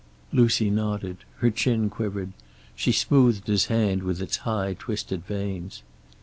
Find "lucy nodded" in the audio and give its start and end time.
0.33-1.17